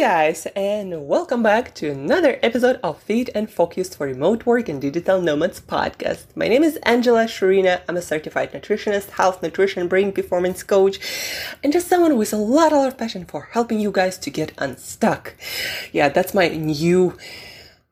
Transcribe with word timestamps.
guys, 0.00 0.46
and 0.56 1.06
welcome 1.06 1.42
back 1.42 1.74
to 1.74 1.90
another 1.90 2.38
episode 2.42 2.80
of 2.82 3.02
Fit 3.02 3.28
and 3.34 3.50
Focused 3.50 3.98
for 3.98 4.06
Remote 4.06 4.46
Work 4.46 4.70
and 4.70 4.80
Digital 4.80 5.20
Nomads 5.20 5.60
podcast. 5.60 6.24
My 6.34 6.48
name 6.48 6.62
is 6.62 6.76
Angela 6.84 7.24
Shurina. 7.24 7.82
I'm 7.86 7.98
a 7.98 8.00
certified 8.00 8.50
nutritionist, 8.50 9.10
health, 9.10 9.42
nutrition, 9.42 9.88
brain 9.88 10.10
performance 10.12 10.62
coach, 10.62 10.98
and 11.62 11.70
just 11.70 11.86
someone 11.86 12.16
with 12.16 12.32
a 12.32 12.38
lot, 12.38 12.72
a 12.72 12.76
lot 12.76 12.88
of 12.88 12.96
passion 12.96 13.26
for 13.26 13.50
helping 13.52 13.78
you 13.78 13.92
guys 13.92 14.16
to 14.20 14.30
get 14.30 14.54
unstuck. 14.56 15.34
Yeah, 15.92 16.08
that's 16.08 16.32
my 16.32 16.48
new 16.48 17.18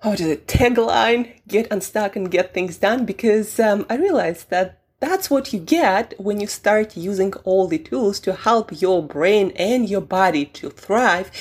how 0.00 0.12
is 0.12 0.22
it 0.22 0.46
tagline 0.46 1.34
get 1.46 1.70
unstuck 1.70 2.16
and 2.16 2.30
get 2.30 2.54
things 2.54 2.78
done 2.78 3.04
because 3.04 3.58
um, 3.58 3.84
i 3.90 3.96
realized 3.96 4.48
that 4.48 4.78
that's 5.00 5.28
what 5.28 5.52
you 5.52 5.58
get 5.58 6.14
when 6.18 6.40
you 6.40 6.46
start 6.46 6.96
using 6.96 7.34
all 7.44 7.66
the 7.66 7.78
tools 7.78 8.20
to 8.20 8.32
help 8.32 8.80
your 8.80 9.02
brain 9.02 9.52
and 9.56 9.90
your 9.90 10.00
body 10.00 10.44
to 10.46 10.70
thrive 10.70 11.32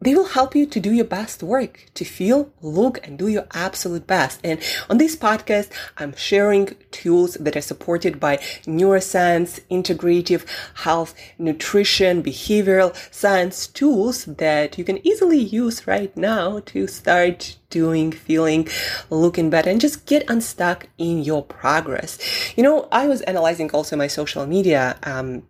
they 0.00 0.14
will 0.14 0.26
help 0.26 0.54
you 0.54 0.64
to 0.64 0.78
do 0.78 0.92
your 0.92 1.04
best 1.04 1.42
work, 1.42 1.86
to 1.94 2.04
feel, 2.04 2.52
look, 2.62 3.04
and 3.04 3.18
do 3.18 3.26
your 3.26 3.46
absolute 3.52 4.06
best. 4.06 4.40
And 4.44 4.60
on 4.88 4.98
this 4.98 5.16
podcast, 5.16 5.70
I'm 5.96 6.14
sharing 6.14 6.76
tools 6.92 7.34
that 7.34 7.56
are 7.56 7.60
supported 7.60 8.20
by 8.20 8.36
neuroscience, 8.64 9.60
integrative 9.70 10.46
health, 10.74 11.14
nutrition, 11.38 12.22
behavioral 12.22 12.94
science 13.12 13.66
tools 13.66 14.24
that 14.26 14.78
you 14.78 14.84
can 14.84 15.04
easily 15.04 15.38
use 15.38 15.86
right 15.86 16.16
now 16.16 16.60
to 16.66 16.86
start 16.86 17.56
doing, 17.68 18.12
feeling, 18.12 18.68
looking 19.10 19.50
better, 19.50 19.68
and 19.68 19.80
just 19.80 20.06
get 20.06 20.30
unstuck 20.30 20.86
in 20.96 21.22
your 21.24 21.42
progress. 21.42 22.18
You 22.56 22.62
know, 22.62 22.88
I 22.92 23.08
was 23.08 23.22
analyzing 23.22 23.70
also 23.72 23.96
my 23.96 24.06
social 24.06 24.46
media. 24.46 24.96
Um, 25.02 25.42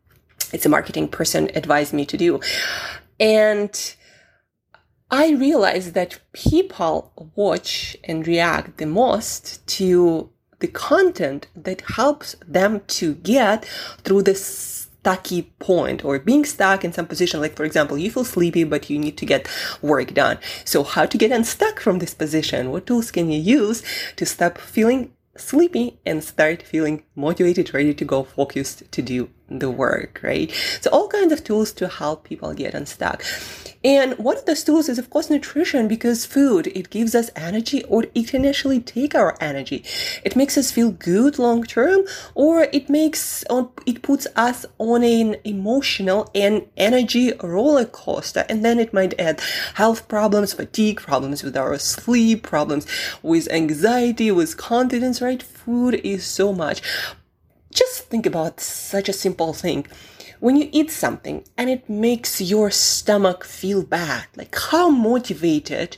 it's 0.54 0.64
a 0.64 0.70
marketing 0.70 1.08
person 1.08 1.50
advised 1.54 1.92
me 1.92 2.06
to 2.06 2.16
do. 2.16 2.40
And 3.20 3.94
I 5.10 5.30
realized 5.30 5.94
that 5.94 6.20
people 6.34 7.12
watch 7.34 7.96
and 8.04 8.26
react 8.26 8.76
the 8.76 8.86
most 8.86 9.66
to 9.78 10.28
the 10.58 10.68
content 10.68 11.46
that 11.56 11.80
helps 11.80 12.36
them 12.46 12.82
to 12.88 13.14
get 13.14 13.64
through 14.04 14.22
this 14.22 14.88
stucky 15.00 15.42
point 15.60 16.04
or 16.04 16.18
being 16.18 16.44
stuck 16.44 16.84
in 16.84 16.92
some 16.92 17.06
position. 17.06 17.40
Like, 17.40 17.56
for 17.56 17.64
example, 17.64 17.96
you 17.96 18.10
feel 18.10 18.24
sleepy, 18.24 18.64
but 18.64 18.90
you 18.90 18.98
need 18.98 19.16
to 19.16 19.24
get 19.24 19.48
work 19.80 20.12
done. 20.12 20.38
So 20.66 20.82
how 20.82 21.06
to 21.06 21.16
get 21.16 21.32
unstuck 21.32 21.80
from 21.80 22.00
this 22.00 22.12
position? 22.12 22.70
What 22.70 22.86
tools 22.86 23.10
can 23.10 23.30
you 23.30 23.40
use 23.40 23.82
to 24.16 24.26
stop 24.26 24.58
feeling 24.58 25.12
sleepy 25.36 26.00
and 26.04 26.22
start 26.22 26.62
feeling 26.62 27.04
motivated, 27.14 27.72
ready 27.72 27.94
to 27.94 28.04
go, 28.04 28.24
focused 28.24 28.90
to 28.92 29.00
do 29.00 29.30
the 29.50 29.70
work, 29.70 30.20
right? 30.22 30.50
So 30.80 30.90
all 30.90 31.08
kinds 31.08 31.32
of 31.32 31.44
tools 31.44 31.72
to 31.74 31.88
help 31.88 32.24
people 32.24 32.52
get 32.54 32.74
unstuck. 32.74 33.24
And 33.84 34.18
one 34.18 34.36
of 34.36 34.44
those 34.44 34.64
tools 34.64 34.88
is 34.88 34.98
of 34.98 35.08
course 35.08 35.30
nutrition 35.30 35.86
because 35.86 36.26
food, 36.26 36.66
it 36.68 36.90
gives 36.90 37.14
us 37.14 37.30
energy 37.36 37.84
or 37.84 38.06
it 38.14 38.28
can 38.28 38.44
actually 38.44 38.80
take 38.80 39.14
our 39.14 39.36
energy. 39.40 39.84
It 40.24 40.34
makes 40.34 40.58
us 40.58 40.72
feel 40.72 40.90
good 40.90 41.38
long 41.38 41.62
term 41.62 42.04
or 42.34 42.62
it 42.72 42.90
makes, 42.90 43.44
um, 43.48 43.70
it 43.86 44.02
puts 44.02 44.26
us 44.34 44.66
on 44.78 45.04
an 45.04 45.36
emotional 45.44 46.28
and 46.34 46.66
energy 46.76 47.32
roller 47.42 47.84
coaster. 47.84 48.44
And 48.48 48.64
then 48.64 48.80
it 48.80 48.92
might 48.92 49.18
add 49.18 49.40
health 49.74 50.08
problems, 50.08 50.52
fatigue, 50.52 51.00
problems 51.00 51.44
with 51.44 51.56
our 51.56 51.78
sleep, 51.78 52.42
problems 52.42 52.86
with 53.22 53.50
anxiety, 53.52 54.32
with 54.32 54.56
confidence, 54.56 55.22
right? 55.22 55.42
Food 55.42 55.94
is 56.02 56.24
so 56.26 56.52
much. 56.52 56.82
Just 57.72 58.06
think 58.06 58.26
about 58.26 58.60
such 58.60 59.08
a 59.08 59.12
simple 59.12 59.52
thing. 59.52 59.86
When 60.40 60.56
you 60.56 60.68
eat 60.72 60.90
something 60.90 61.44
and 61.56 61.68
it 61.68 61.88
makes 61.88 62.40
your 62.40 62.70
stomach 62.70 63.44
feel 63.44 63.82
bad, 63.82 64.26
like 64.36 64.54
how 64.56 64.88
motivated 64.88 65.96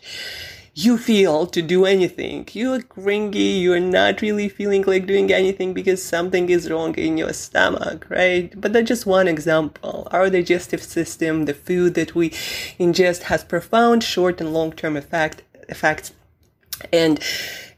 you 0.75 0.97
feel 0.97 1.47
to 1.47 1.61
do 1.63 1.85
anything. 1.85 2.49
You're 2.53 2.81
cranky, 2.83 3.61
you're 3.63 3.81
not 3.81 4.23
really 4.23 4.49
feeling 4.49 4.83
like 4.83 5.07
doing 5.07 5.33
anything 5.33 5.75
because 5.75 6.03
something 6.03 6.49
is 6.49 6.71
wrong 6.71 6.95
in 6.95 7.19
your 7.19 7.33
stomach, 7.33 8.07
right? 8.09 8.59
But 8.59 8.73
that's 8.73 8.89
just 8.89 9.05
one 9.05 9.29
example. 9.29 10.09
Our 10.11 10.31
digestive 10.31 10.83
system, 10.83 11.45
the 11.45 11.55
food 11.55 11.95
that 11.95 12.15
we 12.15 12.31
ingest 12.79 13.23
has 13.25 13.45
profound 13.45 14.03
short 14.03 14.41
and 14.41 14.53
long 14.53 14.73
term 14.73 14.97
effect 14.97 15.43
effects. 15.69 16.13
And 16.93 17.21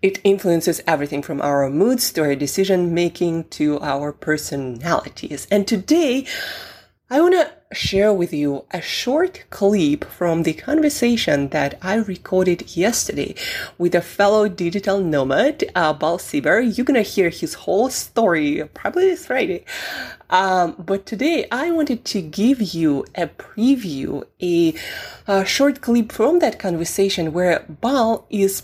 it 0.02 0.20
influences 0.24 0.82
everything 0.86 1.22
from 1.22 1.40
our 1.40 1.70
moods 1.70 2.12
to 2.12 2.22
our 2.22 2.34
decision 2.34 2.92
making 2.92 3.44
to 3.44 3.80
our 3.80 4.12
personalities. 4.12 5.46
And 5.50 5.66
today, 5.66 6.26
I 7.08 7.20
want 7.20 7.34
to 7.34 7.52
share 7.76 8.12
with 8.12 8.32
you 8.32 8.64
a 8.70 8.80
short 8.80 9.44
clip 9.50 10.04
from 10.04 10.44
the 10.44 10.54
conversation 10.54 11.48
that 11.48 11.78
I 11.82 11.96
recorded 11.96 12.74
yesterday 12.74 13.34
with 13.76 13.94
a 13.94 14.00
fellow 14.00 14.48
digital 14.48 14.98
nomad, 14.98 15.64
uh, 15.74 15.92
Bal 15.92 16.18
Sieber. 16.18 16.60
You're 16.62 16.86
gonna 16.86 17.02
hear 17.02 17.28
his 17.28 17.54
whole 17.54 17.90
story 17.90 18.66
probably 18.72 19.06
this 19.10 19.26
Friday. 19.26 19.64
Um, 20.30 20.74
but 20.78 21.04
today 21.04 21.46
I 21.52 21.70
wanted 21.70 22.06
to 22.06 22.22
give 22.22 22.62
you 22.74 23.04
a 23.14 23.26
preview, 23.26 24.24
a, 24.40 24.74
a 25.26 25.44
short 25.44 25.82
clip 25.82 26.12
from 26.12 26.38
that 26.38 26.58
conversation 26.58 27.34
where 27.34 27.66
Bal 27.68 28.26
is 28.30 28.62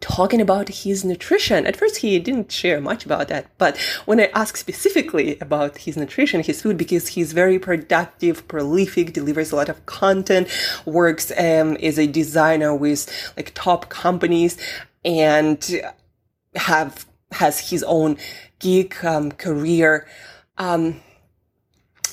talking 0.00 0.40
about 0.40 0.68
his 0.68 1.04
nutrition. 1.04 1.66
At 1.66 1.76
first, 1.76 1.98
he 1.98 2.18
didn't 2.18 2.52
share 2.52 2.80
much 2.80 3.04
about 3.04 3.28
that, 3.28 3.46
but 3.58 3.76
when 4.04 4.20
I 4.20 4.30
asked 4.34 4.58
specifically 4.58 5.38
about 5.40 5.78
his 5.78 5.96
nutrition, 5.96 6.42
his 6.42 6.62
food, 6.62 6.76
because 6.76 7.08
he's 7.08 7.32
very 7.32 7.58
productive, 7.58 8.46
prolific, 8.48 9.12
delivers 9.12 9.52
a 9.52 9.56
lot 9.56 9.68
of 9.68 9.84
content, 9.86 10.48
works 10.84 11.30
um, 11.32 11.76
as 11.82 11.98
a 11.98 12.06
designer 12.06 12.74
with 12.74 13.32
like 13.36 13.52
top 13.54 13.88
companies, 13.88 14.56
and 15.04 15.80
have 16.54 17.06
has 17.32 17.70
his 17.70 17.82
own 17.84 18.16
geek 18.58 19.02
um, 19.04 19.32
career. 19.32 20.06
Um, 20.58 21.00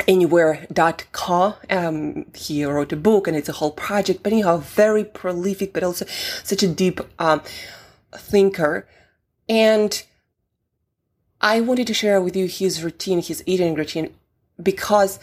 anywhere.com. 0.07 1.55
Um, 1.69 2.25
he 2.35 2.65
wrote 2.65 2.91
a 2.91 2.97
book 2.97 3.27
and 3.27 3.37
it's 3.37 3.49
a 3.49 3.53
whole 3.53 3.71
project, 3.71 4.23
but 4.23 4.33
anyhow, 4.33 4.57
very 4.57 5.03
prolific, 5.03 5.73
but 5.73 5.83
also 5.83 6.05
such 6.43 6.63
a 6.63 6.67
deep 6.67 6.99
um, 7.19 7.41
thinker. 8.15 8.87
And 9.47 10.03
I 11.41 11.61
wanted 11.61 11.87
to 11.87 11.93
share 11.93 12.21
with 12.21 12.35
you 12.35 12.47
his 12.47 12.83
routine, 12.83 13.21
his 13.21 13.43
eating 13.45 13.75
routine, 13.75 14.13
because 14.61 15.19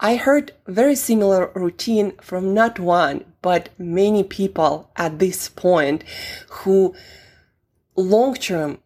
I 0.00 0.16
heard 0.16 0.52
very 0.66 0.96
similar 0.96 1.50
routine 1.54 2.12
from 2.20 2.52
not 2.52 2.78
one, 2.78 3.24
but 3.40 3.68
many 3.78 4.24
people 4.24 4.90
at 4.96 5.18
this 5.18 5.48
point 5.48 6.04
who 6.48 6.94
long 7.96 8.34
term 8.34 8.78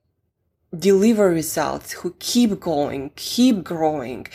deliver 0.76 1.30
results, 1.30 1.92
who 1.92 2.14
keep 2.18 2.60
going, 2.60 3.12
keep 3.16 3.64
growing, 3.64 4.26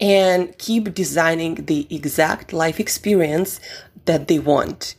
and 0.00 0.56
keep 0.58 0.94
designing 0.94 1.66
the 1.66 1.86
exact 1.90 2.52
life 2.52 2.78
experience 2.78 3.60
that 4.04 4.28
they 4.28 4.38
want. 4.38 4.94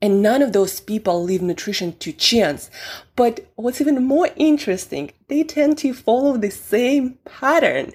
And 0.00 0.20
none 0.20 0.42
of 0.42 0.52
those 0.52 0.80
people 0.80 1.22
leave 1.22 1.40
nutrition 1.40 1.96
to 1.98 2.12
chance. 2.12 2.70
But 3.16 3.46
what's 3.54 3.80
even 3.80 4.04
more 4.04 4.28
interesting, 4.36 5.12
they 5.28 5.44
tend 5.44 5.78
to 5.78 5.94
follow 5.94 6.36
the 6.36 6.50
same 6.50 7.18
pattern 7.24 7.92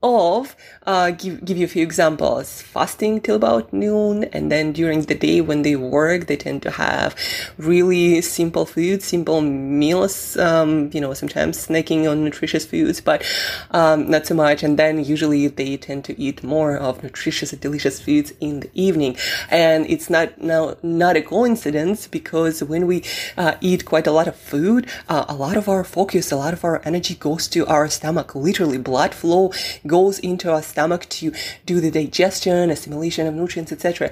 of 0.00 0.54
uh, 0.86 1.10
give 1.10 1.44
give 1.44 1.58
you 1.58 1.64
a 1.64 1.68
few 1.68 1.82
examples. 1.82 2.62
Fasting 2.62 3.20
till 3.20 3.34
about 3.34 3.72
noon 3.72 4.24
and 4.32 4.50
then 4.50 4.72
during 4.72 5.02
the 5.02 5.14
day 5.14 5.40
when 5.40 5.62
they 5.62 5.74
work 5.74 6.28
they 6.28 6.36
tend 6.36 6.62
to 6.62 6.70
have 6.70 7.16
really 7.58 8.20
simple 8.20 8.64
food 8.64 9.02
simple 9.02 9.40
meals 9.40 10.36
um, 10.36 10.88
you 10.92 11.00
know 11.00 11.12
sometimes 11.14 11.66
snacking 11.66 12.08
on 12.08 12.22
nutritious 12.22 12.64
foods 12.64 13.00
but 13.00 13.24
um, 13.72 14.08
not 14.08 14.24
so 14.24 14.34
much. 14.36 14.62
And 14.62 14.78
then 14.78 15.02
usually 15.04 15.48
they 15.48 15.76
tend 15.76 16.04
to 16.04 16.20
eat 16.20 16.44
more 16.44 16.76
of 16.76 17.02
nutritious 17.02 17.52
and 17.52 17.60
delicious 17.60 18.00
foods 18.00 18.32
in 18.40 18.60
the 18.60 18.70
evening. 18.74 19.16
And 19.50 19.84
it's 19.90 20.08
not 20.08 20.40
now 20.40 20.76
not 20.80 21.16
a 21.16 21.22
coincidence 21.22 22.06
because 22.06 22.62
when 22.62 22.86
we 22.86 23.02
uh, 23.36 23.56
eat 23.60 23.84
quite 23.84 24.06
a 24.06 24.12
lot 24.12 24.28
of 24.28 24.36
food 24.36 24.86
uh, 25.08 25.24
a 25.28 25.34
lot 25.34 25.56
of 25.56 25.68
our 25.68 25.82
focus 25.82 26.30
a 26.30 26.36
lot 26.36 26.54
of 26.54 26.64
our 26.64 26.80
energy 26.84 27.16
goes 27.16 27.48
to 27.48 27.66
our 27.66 27.88
stomach. 27.88 28.36
Literally 28.36 28.78
blood 28.78 29.12
flow 29.12 29.50
goes 29.88 30.20
into 30.20 30.52
our 30.52 30.62
stomach 30.62 31.08
to 31.08 31.32
do 31.66 31.80
the 31.80 31.90
digestion, 31.90 32.70
assimilation 32.70 33.26
of 33.26 33.34
nutrients, 33.34 33.72
etc. 33.72 34.10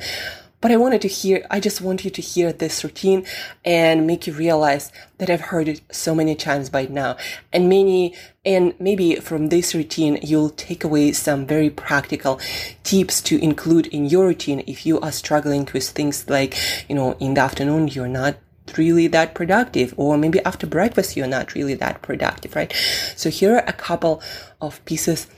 But 0.61 0.73
I 0.73 0.79
wanted 0.79 1.03
to 1.03 1.09
hear, 1.09 1.47
I 1.51 1.61
just 1.61 1.81
want 1.83 2.05
you 2.05 2.11
to 2.11 2.23
hear 2.23 2.51
this 2.53 2.83
routine 2.83 3.27
and 3.65 4.07
make 4.07 4.27
you 4.27 4.33
realize 4.33 4.91
that 5.19 5.29
I've 5.29 5.53
heard 5.53 5.69
it 5.69 5.83
so 5.93 6.15
many 6.15 6.35
times 6.35 6.71
by 6.71 6.87
now. 6.87 7.17
And 7.53 7.69
many, 7.69 8.15
and 8.45 8.75
maybe 8.81 9.17
from 9.17 9.51
this 9.51 9.75
routine, 9.75 10.19
you'll 10.23 10.51
take 10.51 10.83
away 10.83 11.13
some 11.13 11.47
very 11.47 11.69
practical 11.69 12.41
tips 12.85 13.21
to 13.23 13.39
include 13.43 13.87
in 13.89 14.07
your 14.07 14.27
routine 14.27 14.65
if 14.67 14.87
you 14.87 14.99
are 15.01 15.13
struggling 15.13 15.69
with 15.73 15.91
things 15.91 16.29
like, 16.29 16.57
you 16.89 16.95
know, 16.95 17.13
in 17.21 17.35
the 17.35 17.43
afternoon, 17.43 17.89
you're 17.89 18.09
not 18.09 18.37
really 18.77 19.07
that 19.09 19.35
productive 19.35 19.95
or 19.97 20.19
maybe 20.19 20.41
after 20.45 20.67
breakfast 20.67 21.17
you're 21.17 21.29
not 21.29 21.55
really 21.55 21.75
that 21.75 22.03
productive 22.03 22.57
right 22.57 22.73
so 23.15 23.31
here 23.31 23.55
are 23.55 23.65
a 23.69 23.73
couple 23.73 24.21
of 24.61 24.85
pieces 24.85 25.29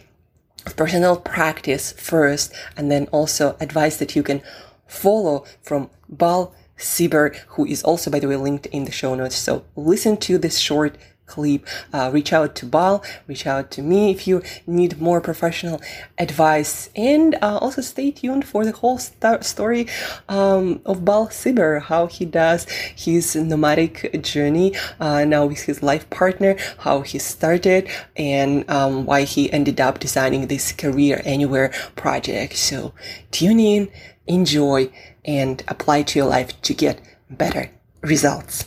personal 0.76 1.16
practice 1.16 1.92
first 1.92 2.52
and 2.76 2.90
then 2.90 3.06
also 3.12 3.56
advice 3.60 3.96
that 3.98 4.16
you 4.16 4.22
can 4.22 4.42
follow 4.86 5.44
from 5.62 5.90
Bal 6.08 6.54
Sieber, 6.78 7.34
who 7.48 7.66
is 7.66 7.82
also, 7.82 8.10
by 8.10 8.20
the 8.20 8.28
way, 8.28 8.36
linked 8.36 8.66
in 8.66 8.84
the 8.84 8.92
show 8.92 9.14
notes. 9.14 9.36
So 9.36 9.64
listen 9.76 10.16
to 10.18 10.38
this 10.38 10.58
short 10.58 10.96
clip. 11.28 11.66
Uh, 11.92 12.10
reach 12.12 12.32
out 12.32 12.54
to 12.56 12.66
Bal, 12.66 13.04
reach 13.28 13.46
out 13.46 13.70
to 13.72 13.82
me 13.82 14.10
if 14.10 14.26
you 14.26 14.42
need 14.66 15.00
more 15.00 15.20
professional 15.20 15.80
advice, 16.18 16.90
and 16.96 17.36
uh, 17.36 17.58
also 17.58 17.82
stay 17.82 18.10
tuned 18.10 18.44
for 18.44 18.64
the 18.64 18.72
whole 18.72 18.98
st- 18.98 19.44
story 19.44 19.86
um, 20.28 20.80
of 20.84 21.04
Bal 21.04 21.28
Sieber, 21.28 21.82
how 21.82 22.06
he 22.06 22.24
does 22.24 22.66
his 22.96 23.36
nomadic 23.36 24.22
journey 24.22 24.74
uh, 24.98 25.24
now 25.24 25.46
with 25.46 25.62
his 25.62 25.82
life 25.82 26.08
partner, 26.10 26.56
how 26.78 27.02
he 27.02 27.18
started, 27.18 27.88
and 28.16 28.68
um, 28.70 29.04
why 29.06 29.22
he 29.22 29.52
ended 29.52 29.80
up 29.80 30.00
designing 30.00 30.46
this 30.48 30.72
Career 30.72 31.22
Anywhere 31.24 31.70
project. 31.94 32.56
So 32.56 32.94
tune 33.30 33.60
in, 33.60 33.90
enjoy, 34.26 34.90
and 35.24 35.62
apply 35.68 36.02
to 36.02 36.18
your 36.18 36.28
life 36.28 36.60
to 36.62 36.72
get 36.74 37.00
better 37.30 37.70
results. 38.02 38.64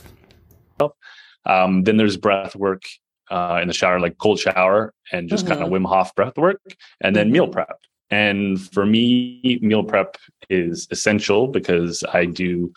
Um, 1.46 1.84
then 1.84 1.96
there's 1.96 2.16
breath 2.16 2.54
work 2.54 2.82
uh, 3.30 3.58
in 3.62 3.68
the 3.68 3.74
shower, 3.74 3.98
like 4.00 4.18
cold 4.18 4.38
shower 4.38 4.92
and 5.10 5.28
just 5.28 5.44
mm-hmm. 5.44 5.54
kind 5.54 5.64
of 5.64 5.70
Wim 5.70 5.86
Hof 5.86 6.14
breath 6.14 6.36
work, 6.36 6.60
and 7.00 7.16
then 7.16 7.26
mm-hmm. 7.26 7.32
meal 7.32 7.48
prep. 7.48 7.80
And 8.10 8.60
for 8.60 8.84
me, 8.84 9.58
meal 9.62 9.84
prep 9.84 10.16
is 10.50 10.86
essential 10.90 11.48
because 11.48 12.04
I 12.12 12.26
do 12.26 12.72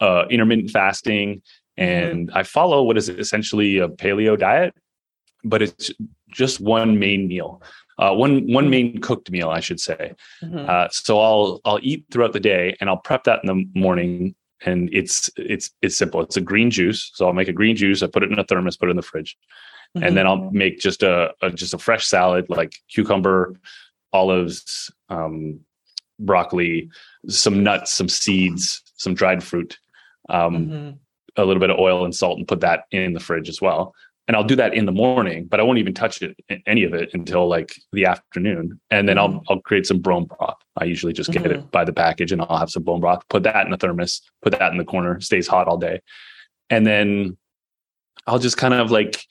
uh, 0.00 0.26
intermittent 0.30 0.70
fasting 0.70 1.36
mm-hmm. 1.36 1.82
and 1.82 2.28
mm-hmm. 2.28 2.38
I 2.38 2.44
follow 2.44 2.82
what 2.82 2.96
is 2.96 3.08
essentially 3.08 3.78
a 3.78 3.88
paleo 3.88 4.38
diet, 4.38 4.74
but 5.44 5.60
it's 5.60 5.90
just 6.30 6.60
one 6.60 6.98
main 6.98 7.26
meal. 7.26 7.62
Uh, 7.98 8.14
one 8.14 8.50
one 8.50 8.64
mm-hmm. 8.64 8.70
main 8.70 8.98
cooked 9.00 9.30
meal, 9.30 9.50
I 9.50 9.60
should 9.60 9.80
say. 9.80 10.14
Mm-hmm. 10.42 10.64
Uh, 10.68 10.88
so 10.90 11.20
I'll 11.20 11.60
I'll 11.64 11.80
eat 11.82 12.06
throughout 12.10 12.32
the 12.32 12.40
day, 12.40 12.76
and 12.80 12.88
I'll 12.88 12.96
prep 12.96 13.24
that 13.24 13.40
in 13.42 13.48
the 13.48 13.78
morning 13.78 14.34
and 14.64 14.88
it's 14.92 15.30
it's 15.36 15.70
it's 15.82 15.96
simple. 15.96 16.20
It's 16.22 16.36
a 16.36 16.40
green 16.40 16.70
juice. 16.70 17.10
So 17.14 17.26
I'll 17.26 17.32
make 17.32 17.48
a 17.48 17.52
green 17.52 17.76
juice. 17.76 18.02
I 18.02 18.06
put 18.06 18.22
it 18.22 18.30
in 18.30 18.38
a 18.38 18.44
thermos, 18.44 18.76
put 18.76 18.88
it 18.88 18.90
in 18.90 18.96
the 18.96 19.02
fridge, 19.02 19.36
mm-hmm. 19.96 20.06
and 20.06 20.16
then 20.16 20.26
I'll 20.26 20.38
mm-hmm. 20.38 20.58
make 20.58 20.78
just 20.78 21.02
a, 21.02 21.32
a, 21.42 21.50
just 21.50 21.74
a 21.74 21.78
fresh 21.78 22.06
salad 22.06 22.46
like 22.48 22.74
cucumber, 22.88 23.58
olives, 24.12 24.90
um, 25.08 25.60
broccoli, 26.18 26.90
some 27.28 27.62
nuts, 27.62 27.92
some 27.92 28.08
seeds, 28.08 28.82
some 28.96 29.14
dried 29.14 29.42
fruit, 29.42 29.78
um, 30.28 30.56
mm-hmm. 30.56 30.90
a 31.36 31.44
little 31.44 31.60
bit 31.60 31.70
of 31.70 31.78
oil 31.78 32.04
and 32.04 32.14
salt, 32.14 32.38
and 32.38 32.48
put 32.48 32.60
that 32.60 32.84
in 32.90 33.12
the 33.12 33.20
fridge 33.20 33.48
as 33.48 33.60
well 33.60 33.94
and 34.30 34.36
I'll 34.36 34.44
do 34.44 34.54
that 34.54 34.74
in 34.74 34.86
the 34.86 34.92
morning, 34.92 35.46
but 35.46 35.58
I 35.58 35.64
won't 35.64 35.80
even 35.80 35.92
touch 35.92 36.22
it 36.22 36.36
any 36.64 36.84
of 36.84 36.94
it 36.94 37.10
until 37.14 37.48
like 37.48 37.74
the 37.92 38.04
afternoon. 38.04 38.78
And 38.88 39.08
then 39.08 39.16
mm-hmm. 39.16 39.38
I'll 39.48 39.56
I'll 39.56 39.60
create 39.60 39.86
some 39.86 39.98
bone 39.98 40.26
broth. 40.26 40.59
I 40.80 40.84
usually 40.84 41.12
just 41.12 41.30
get 41.30 41.42
mm-hmm. 41.42 41.60
it 41.60 41.70
by 41.70 41.84
the 41.84 41.92
package 41.92 42.32
and 42.32 42.42
I'll 42.42 42.58
have 42.58 42.70
some 42.70 42.82
bone 42.82 43.00
broth, 43.00 43.22
put 43.28 43.42
that 43.42 43.66
in 43.66 43.72
a 43.72 43.76
thermos, 43.76 44.22
put 44.42 44.58
that 44.58 44.72
in 44.72 44.78
the 44.78 44.84
corner, 44.84 45.20
stays 45.20 45.46
hot 45.46 45.68
all 45.68 45.76
day. 45.76 46.00
And 46.70 46.86
then 46.86 47.36
I'll 48.26 48.38
just 48.38 48.56
kind 48.56 48.74
of 48.74 48.90
like 48.90 49.24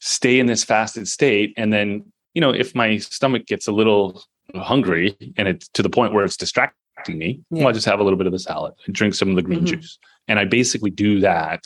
stay 0.00 0.38
in 0.38 0.46
this 0.46 0.64
fasted 0.64 1.08
state. 1.08 1.54
And 1.56 1.72
then, 1.72 2.04
you 2.34 2.40
know, 2.40 2.50
if 2.50 2.74
my 2.74 2.98
stomach 2.98 3.46
gets 3.46 3.66
a 3.66 3.72
little 3.72 4.22
hungry 4.54 5.16
and 5.36 5.48
it's 5.48 5.68
to 5.68 5.82
the 5.82 5.90
point 5.90 6.12
where 6.12 6.24
it's 6.24 6.36
distracting 6.36 7.18
me, 7.18 7.40
yeah. 7.50 7.66
I'll 7.66 7.72
just 7.72 7.86
have 7.86 8.00
a 8.00 8.02
little 8.02 8.18
bit 8.18 8.26
of 8.26 8.32
the 8.32 8.38
salad 8.38 8.74
and 8.86 8.94
drink 8.94 9.14
some 9.14 9.30
of 9.30 9.36
the 9.36 9.42
green 9.42 9.60
mm-hmm. 9.60 9.80
juice. 9.80 9.98
And 10.28 10.38
I 10.38 10.44
basically 10.44 10.90
do 10.90 11.20
that 11.20 11.64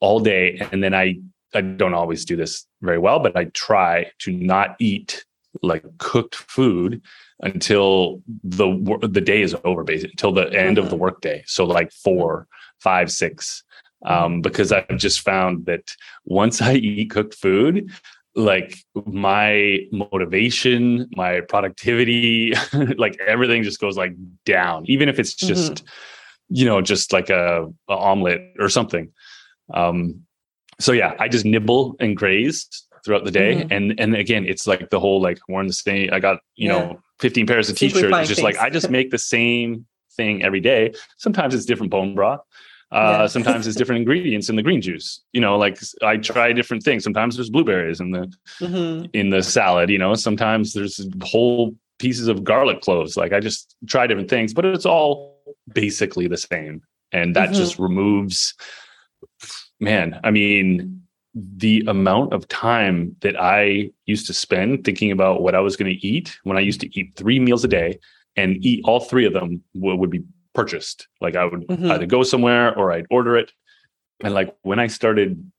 all 0.00 0.20
day. 0.20 0.60
And 0.72 0.82
then 0.82 0.94
I 0.94 1.20
I 1.54 1.62
don't 1.62 1.94
always 1.94 2.24
do 2.24 2.36
this 2.36 2.66
very 2.82 2.98
well, 2.98 3.20
but 3.20 3.36
I 3.36 3.44
try 3.44 4.10
to 4.18 4.32
not 4.32 4.76
eat 4.78 5.24
like 5.62 5.82
cooked 5.98 6.34
food 6.34 7.00
until 7.40 8.22
the 8.42 8.98
the 9.02 9.20
day 9.20 9.42
is 9.42 9.54
over, 9.64 9.84
basically 9.84 10.12
until 10.12 10.32
the 10.32 10.52
end 10.52 10.78
of 10.78 10.86
the 10.86 10.90
mm-hmm. 10.92 11.00
workday. 11.00 11.44
So 11.46 11.64
like 11.64 11.92
four, 11.92 12.46
five, 12.80 13.10
six, 13.10 13.62
um, 14.04 14.32
mm-hmm. 14.32 14.40
because 14.42 14.72
I've 14.72 14.96
just 14.96 15.20
found 15.20 15.66
that 15.66 15.94
once 16.24 16.60
I 16.60 16.74
eat 16.74 17.10
cooked 17.10 17.34
food, 17.34 17.90
like 18.34 18.76
my 19.06 19.80
motivation, 19.92 21.08
my 21.12 21.40
productivity, 21.42 22.54
like 22.96 23.18
everything 23.26 23.62
just 23.62 23.80
goes 23.80 23.96
like 23.96 24.14
down, 24.44 24.84
even 24.86 25.08
if 25.08 25.18
it's 25.18 25.34
just, 25.34 25.74
mm-hmm. 25.74 25.86
you 26.50 26.64
know, 26.64 26.80
just 26.80 27.12
like 27.12 27.30
a, 27.30 27.66
a 27.88 27.92
omelet 27.92 28.54
or 28.58 28.68
something. 28.68 29.12
Um, 29.72 30.22
so 30.80 30.92
yeah, 30.92 31.14
I 31.18 31.28
just 31.28 31.44
nibble 31.44 31.96
and 32.00 32.16
graze 32.16 32.66
throughout 33.04 33.24
the 33.24 33.30
day. 33.30 33.56
Mm-hmm. 33.56 33.72
And 33.72 34.00
and 34.00 34.14
again, 34.16 34.46
it's 34.46 34.66
like 34.66 34.90
the 34.90 35.00
whole 35.00 35.20
like 35.20 35.38
wearing 35.48 35.68
the 35.68 35.74
same. 35.74 36.10
I 36.12 36.20
got 36.20 36.40
you 36.54 36.68
yeah. 36.68 36.78
know 36.78 37.00
15 37.20 37.46
pairs 37.46 37.70
of 37.70 37.76
t-shirts. 37.76 38.04
It's 38.04 38.28
just 38.28 38.40
things. 38.40 38.42
like 38.42 38.58
I 38.58 38.70
just 38.70 38.90
make 38.90 39.10
the 39.10 39.18
same 39.18 39.86
thing 40.16 40.42
every 40.42 40.60
day. 40.60 40.92
Sometimes 41.16 41.54
it's 41.54 41.64
different 41.64 41.90
bone 41.90 42.14
broth. 42.14 42.40
Uh, 42.90 43.18
yeah. 43.20 43.26
sometimes 43.36 43.66
it's 43.66 43.76
different 43.76 44.00
ingredients 44.00 44.48
in 44.48 44.56
the 44.56 44.62
green 44.62 44.80
juice. 44.80 45.22
You 45.32 45.40
know, 45.40 45.56
like 45.56 45.78
I 46.02 46.16
try 46.16 46.52
different 46.52 46.82
things. 46.82 47.04
Sometimes 47.04 47.36
there's 47.36 47.50
blueberries 47.50 48.00
in 48.00 48.10
the 48.10 48.32
mm-hmm. 48.60 49.06
in 49.12 49.30
the 49.30 49.42
salad. 49.42 49.90
You 49.90 49.98
know, 49.98 50.14
sometimes 50.14 50.72
there's 50.72 51.06
whole 51.22 51.74
pieces 51.98 52.28
of 52.28 52.44
garlic 52.44 52.80
cloves. 52.80 53.16
Like 53.16 53.32
I 53.32 53.40
just 53.40 53.76
try 53.86 54.06
different 54.06 54.30
things, 54.30 54.54
but 54.54 54.64
it's 54.64 54.86
all 54.86 55.38
basically 55.72 56.28
the 56.28 56.36
same, 56.36 56.82
and 57.12 57.34
that 57.36 57.50
mm-hmm. 57.50 57.58
just 57.58 57.78
removes 57.78 58.54
man, 59.80 60.18
I 60.24 60.30
mean, 60.30 60.97
the 61.56 61.84
amount 61.86 62.32
of 62.32 62.48
time 62.48 63.14
that 63.20 63.40
I 63.40 63.90
used 64.06 64.26
to 64.26 64.34
spend 64.34 64.84
thinking 64.84 65.10
about 65.10 65.42
what 65.42 65.54
I 65.54 65.60
was 65.60 65.76
going 65.76 65.92
to 65.92 66.06
eat 66.06 66.38
when 66.44 66.56
I 66.56 66.60
used 66.60 66.80
to 66.80 66.98
eat 66.98 67.14
three 67.16 67.38
meals 67.38 67.64
a 67.64 67.68
day 67.68 67.98
and 68.36 68.56
eat 68.64 68.82
all 68.84 69.00
three 69.00 69.24
of 69.24 69.32
them 69.32 69.62
w- 69.74 69.96
would 69.96 70.10
be 70.10 70.24
purchased. 70.54 71.06
Like 71.20 71.36
I 71.36 71.44
would 71.44 71.66
mm-hmm. 71.66 71.90
either 71.90 72.06
go 72.06 72.22
somewhere 72.22 72.76
or 72.76 72.92
I'd 72.92 73.06
order 73.10 73.36
it. 73.36 73.52
And 74.22 74.34
like 74.34 74.56
when 74.62 74.78
I 74.78 74.86
started 74.88 75.50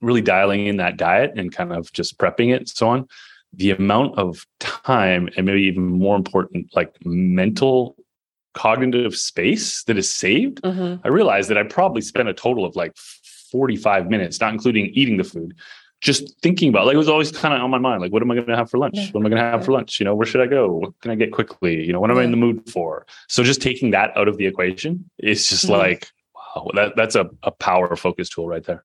really 0.00 0.22
dialing 0.22 0.66
in 0.66 0.76
that 0.78 0.96
diet 0.96 1.32
and 1.36 1.52
kind 1.52 1.72
of 1.72 1.92
just 1.92 2.18
prepping 2.18 2.52
it, 2.54 2.60
and 2.60 2.68
so 2.68 2.88
on, 2.88 3.08
the 3.52 3.70
amount 3.70 4.18
of 4.18 4.46
time 4.60 5.28
and 5.36 5.46
maybe 5.46 5.62
even 5.62 5.84
more 5.84 6.16
important, 6.16 6.68
like 6.74 6.94
mental 7.04 7.96
cognitive 8.54 9.16
space 9.16 9.84
that 9.84 9.98
is 9.98 10.08
saved, 10.08 10.62
mm-hmm. 10.62 11.00
I 11.04 11.08
realized 11.08 11.50
that 11.50 11.58
I 11.58 11.62
probably 11.64 12.02
spent 12.02 12.28
a 12.28 12.34
total 12.34 12.64
of 12.64 12.76
like 12.76 12.92
45 13.50 14.08
minutes, 14.08 14.40
not 14.40 14.52
including 14.52 14.86
eating 14.94 15.16
the 15.16 15.24
food, 15.24 15.54
just 16.00 16.38
thinking 16.40 16.68
about 16.68 16.86
like 16.86 16.94
it 16.94 16.98
was 16.98 17.08
always 17.08 17.32
kind 17.32 17.54
of 17.54 17.60
on 17.60 17.70
my 17.70 17.78
mind 17.78 18.00
like 18.00 18.12
what 18.12 18.22
am 18.22 18.30
i 18.30 18.34
going 18.34 18.46
to 18.46 18.56
have 18.56 18.70
for 18.70 18.78
lunch? 18.78 18.94
Yeah. 18.96 19.08
what 19.10 19.20
am 19.20 19.26
i 19.26 19.30
going 19.30 19.42
to 19.42 19.50
have 19.50 19.64
for 19.64 19.72
lunch? 19.72 19.98
You 19.98 20.04
know 20.04 20.14
where 20.14 20.26
should 20.26 20.40
i 20.40 20.46
go? 20.46 20.72
What 20.72 21.00
can 21.00 21.10
i 21.10 21.14
get 21.14 21.32
quickly? 21.32 21.84
You 21.84 21.92
know 21.92 22.00
what 22.00 22.10
am 22.10 22.18
i 22.18 22.24
in 22.24 22.30
the 22.30 22.36
mood 22.36 22.68
for? 22.70 23.06
So 23.28 23.42
just 23.42 23.60
taking 23.60 23.90
that 23.90 24.16
out 24.16 24.28
of 24.28 24.36
the 24.36 24.46
equation 24.46 25.10
is 25.18 25.48
just 25.48 25.64
mm-hmm. 25.64 25.74
like 25.74 26.10
wow 26.34 26.70
that 26.74 26.94
that's 26.96 27.16
a, 27.16 27.28
a 27.42 27.50
power 27.50 27.96
focus 27.96 28.28
tool 28.28 28.48
right 28.48 28.64
there 28.64 28.76